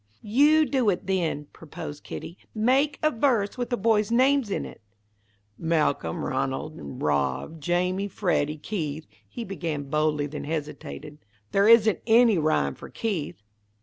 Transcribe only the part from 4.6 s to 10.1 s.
it." "Malcolm, Ranald, and Rob, Jamie, Freddy, Keith," he began,